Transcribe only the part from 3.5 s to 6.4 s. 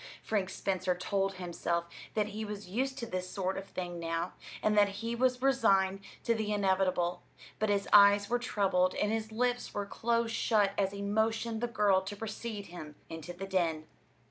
of thing now, and that he was resigned to